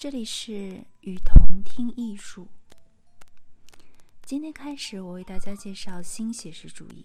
[0.00, 2.48] 这里是雨桐听艺术。
[4.22, 7.04] 今天开始，我为大家介绍新写实主义。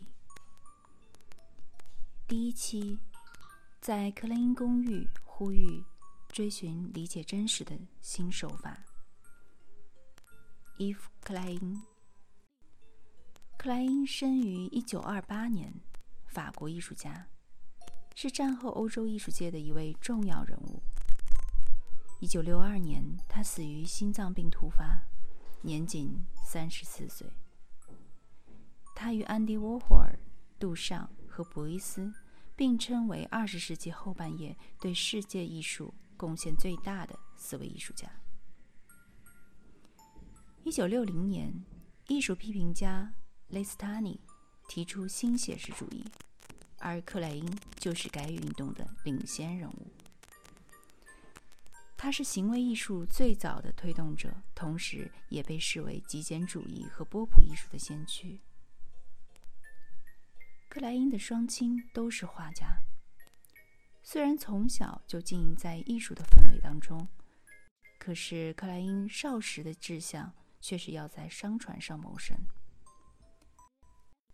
[2.25, 2.97] 第一期，
[3.81, 5.83] 在克莱因公寓呼吁
[6.29, 8.85] 追寻理解真实的新手法。
[10.77, 11.81] 伊夫·克莱因，
[13.57, 15.73] 克莱因生于一九二八年，
[16.27, 17.27] 法国艺术家，
[18.15, 20.81] 是战后欧洲艺术界的一位重要人物。
[22.25, 24.99] 一九六二年，他死于心脏病突发，
[25.61, 27.31] 年仅三十四岁。
[28.95, 30.17] 他与安迪·沃霍尔、
[30.57, 32.11] 杜尚和博伊斯
[32.55, 38.09] 并称为二十世纪后半叶对世界艺术贡献最大的四位艺术家。
[40.63, 41.63] 一九六零年，
[42.07, 43.13] 艺术批评家
[43.49, 44.19] 雷斯塔尼
[44.67, 46.03] 提出新写实主义，
[46.79, 49.91] 而克莱因就是该运动的领先人物。
[51.97, 58.41] 他是行为艺术最早的推动者，同时也被视为极简主义和波普艺术的先驱。
[60.69, 62.77] 克莱因的双亲都是画家，
[64.03, 67.07] 虽然从小就浸淫在艺术的氛围当中，
[67.97, 72.37] 可是克莱因少时的志向却是要在商船上谋生。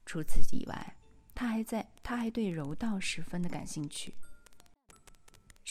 [0.04, 0.98] 除此以外，
[1.36, 4.16] 他还在他还对柔道十分的感兴趣。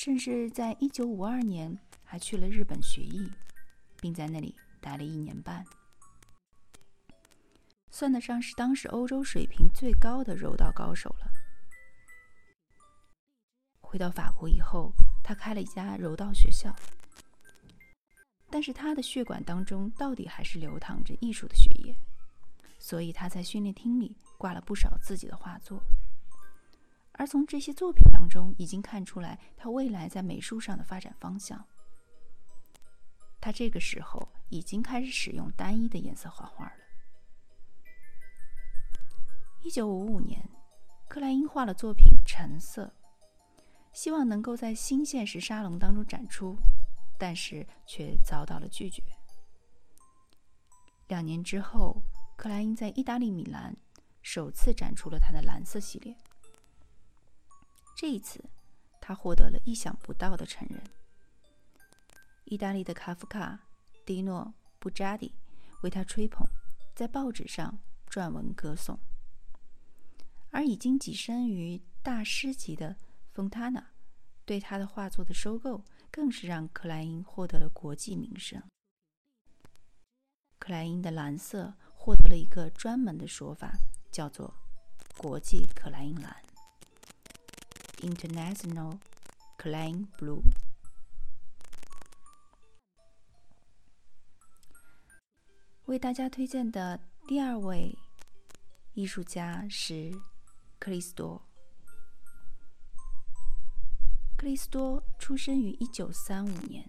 [0.03, 3.31] 甚至在一九五二年还去了日本学艺，
[4.01, 5.63] 并在那里待了一年半，
[7.91, 11.31] 算得上是当时欧洲水平最高的柔道高手了。
[13.83, 14.91] 回到法国以后，
[15.23, 16.75] 他开了一家柔道学校，
[18.49, 21.95] 但是他的血管当中到底还是流淌着艺术的血液，
[22.79, 25.83] 所以他在训练厅里挂了不少自己的画作。
[27.21, 31.63] 而从这些作品当中，已经看出来他未来在美术上的发展方向。
[33.39, 36.73] 他这个时候已经开始使用单一的颜色画画了。
[39.63, 40.49] 一九五五年，
[41.11, 42.91] 克莱因画了作品《橙色》，
[43.93, 46.57] 希望能够在新现实沙龙当中展出，
[47.19, 49.03] 但是却遭到了拒绝。
[51.09, 52.03] 两年之后，
[52.35, 53.77] 克莱因在意大利米兰
[54.23, 56.17] 首次展出了他的蓝色系列。
[58.01, 58.43] 这一次，
[58.99, 60.83] 他获得了意想不到的承认。
[62.45, 63.61] 意大利的卡夫卡、
[64.07, 65.35] 迪诺、布扎迪
[65.83, 66.49] 为他吹捧，
[66.95, 67.79] 在报纸上
[68.09, 68.99] 撰文歌颂。
[70.51, 72.97] 而已经跻身于大师级的
[73.35, 73.91] 丰塔纳
[74.47, 78.63] 对他的画作的收购，更是让克莱因获得了国际名声。
[80.59, 83.75] 克莱因的蓝色获得了一个专门的说法，
[84.11, 84.55] 叫做
[85.21, 86.35] “国际克莱因蓝”。
[88.01, 88.99] International
[89.59, 90.43] Klein Blue。
[95.87, 97.99] 为大家推荐的第二位
[98.95, 100.13] 艺术家是
[100.79, 101.43] 克里斯多。
[104.37, 106.89] 克里斯多出生于一九三五年，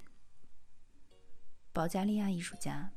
[1.73, 2.91] 保加利亚艺术家。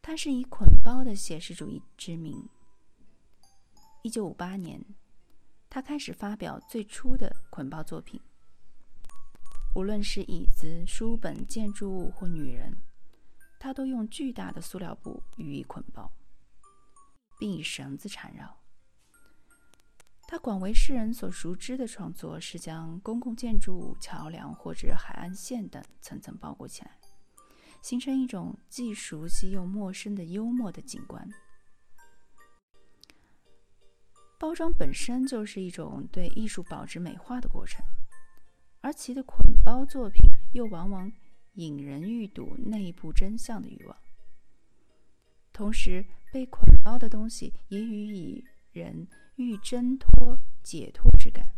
[0.00, 2.48] 他是以捆包的写实主义知名。
[4.02, 4.84] 一九五八年。
[5.74, 8.20] 他开始发表最初的捆包作品，
[9.74, 12.76] 无论是椅子、书本、建筑物或女人，
[13.58, 16.08] 他都用巨大的塑料布予以捆包，
[17.40, 18.56] 并以绳子缠绕。
[20.28, 26.96] 他广为世人所熟知的创作是将公共建筑物、桥梁或者海岸线等层层包裹起来，
[27.82, 31.28] 形成一种既熟悉又陌生的幽默的景观。
[34.44, 37.82] 包装本身就是一种对艺术保值美化的过程，
[38.82, 40.20] 而其的捆包作品
[40.52, 41.10] 又往往
[41.54, 43.96] 引人欲睹内部真相的欲望。
[45.50, 51.54] 同时，被捆包的东西也予以人欲挣脱、解脱之感。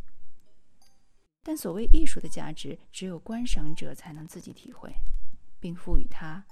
[1.43, 4.95] 但所谓艺术的价值，只有观赏者才能自己体会，
[5.59, 6.47] 并赋予它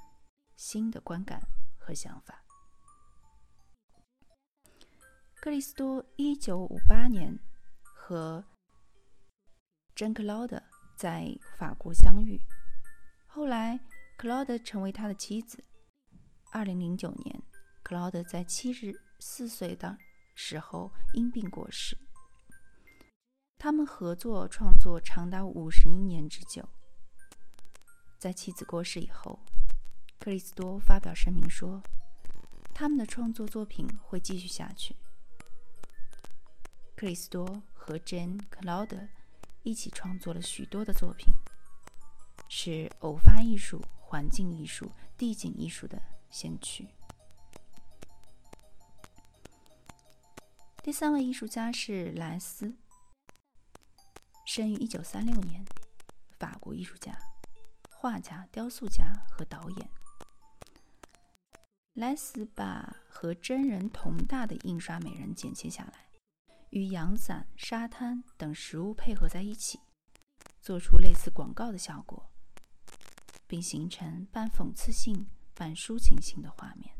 [0.56, 1.46] 新的观感
[1.78, 2.43] 和想法。
[5.44, 7.38] 克里斯多一九五八年
[7.82, 8.42] 和
[9.94, 10.62] 珍·克劳德
[10.96, 12.40] 在法国相遇，
[13.26, 13.78] 后来
[14.16, 15.62] 克劳德成为他的妻子。
[16.50, 17.42] 二零零九年，
[17.82, 19.98] 克劳德在七十四岁的
[20.34, 21.94] 时候因病过世。
[23.58, 26.66] 他们合作创作长达五十一年之久。
[28.18, 29.38] 在妻子过世以后，
[30.18, 31.82] 克里斯多发表声明说，
[32.72, 34.96] 他们的创作作品会继续下去。
[36.96, 39.08] 克里斯多和 Jane Claude
[39.62, 41.34] 一起创作了许多的作品，
[42.48, 46.00] 是偶发艺术、环境艺术、地景艺术的
[46.30, 46.88] 先驱。
[50.82, 52.74] 第三位艺术家是莱斯，
[54.46, 55.64] 生于一九三六年，
[56.38, 57.18] 法国艺术家、
[57.90, 59.90] 画家、雕塑家和导演。
[61.94, 66.06] 莱斯把和真人同大的印刷美人剪切下来，
[66.74, 69.78] 与阳伞、沙滩等食物配合在一起，
[70.60, 72.28] 做出类似广告的效果，
[73.46, 75.24] 并形成半讽刺性、
[75.54, 76.92] 半抒情性的画面。